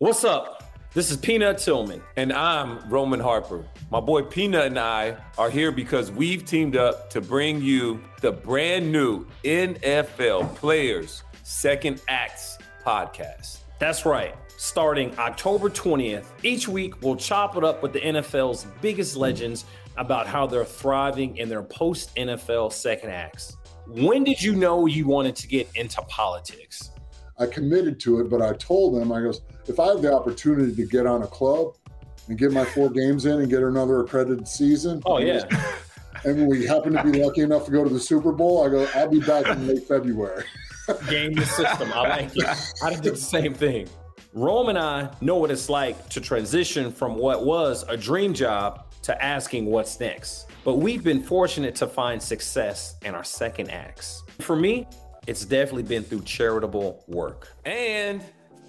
[0.00, 0.62] What's up?
[0.94, 2.00] This is Peanut Tillman.
[2.14, 3.64] And I'm Roman Harper.
[3.90, 8.30] My boy Peanut and I are here because we've teamed up to bring you the
[8.30, 13.58] brand new NFL Players Second Acts podcast.
[13.80, 14.36] That's right.
[14.56, 19.64] Starting October 20th, each week we'll chop it up with the NFL's biggest legends
[19.96, 23.56] about how they're thriving in their post NFL second acts.
[23.88, 26.92] When did you know you wanted to get into politics?
[27.38, 30.74] I committed to it, but I told them, I goes, if I have the opportunity
[30.74, 31.76] to get on a club
[32.28, 35.02] and get my four games in and get another accredited season.
[35.06, 35.44] Oh, yeah.
[36.24, 38.88] And we happen to be lucky enough to go to the Super Bowl, I go,
[38.92, 40.42] I'll be back in late February.
[41.08, 41.92] Game the system.
[41.92, 42.44] I like it.
[42.82, 43.88] I did the same thing.
[44.32, 48.86] Rome and I know what it's like to transition from what was a dream job
[49.02, 50.46] to asking what's next.
[50.64, 54.22] But we've been fortunate to find success in our second acts.
[54.40, 54.86] For me,
[55.28, 57.52] it's definitely been through charitable work.
[57.66, 58.22] And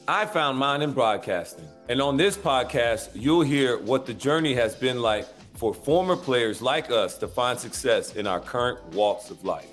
[0.10, 1.66] I found mine in broadcasting.
[1.88, 6.62] And on this podcast, you'll hear what the journey has been like for former players
[6.62, 9.70] like us to find success in our current walks of life.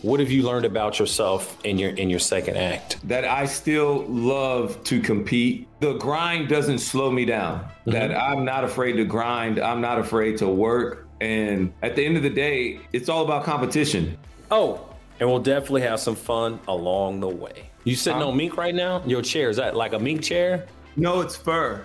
[0.00, 3.06] What have you learned about yourself in your in your second act?
[3.06, 5.68] That I still love to compete.
[5.80, 7.60] The grind doesn't slow me down.
[7.60, 7.90] Mm-hmm.
[7.90, 9.58] That I'm not afraid to grind.
[9.58, 11.06] I'm not afraid to work.
[11.20, 14.16] And at the end of the day, it's all about competition.
[14.50, 14.89] Oh,
[15.20, 17.70] and we'll definitely have some fun along the way.
[17.84, 19.02] You sitting um, on mink right now?
[19.06, 20.66] Your chair is that like a mink chair?
[20.96, 21.84] No, it's fur.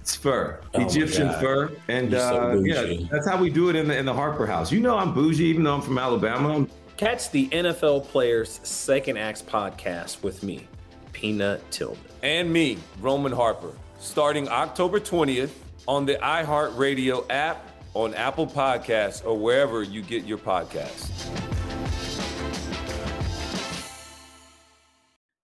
[0.00, 3.86] It's fur, oh Egyptian fur, and uh, so yeah, that's how we do it in
[3.86, 4.72] the in the Harper House.
[4.72, 6.66] You know, I'm bougie, even though I'm from Alabama.
[6.96, 10.66] Catch the NFL Players Second Acts podcast with me,
[11.12, 12.00] Peanut Tillman.
[12.24, 15.50] And me, Roman Harper, starting October 20th
[15.86, 21.21] on the iHeartRadio app, on Apple Podcasts, or wherever you get your podcasts.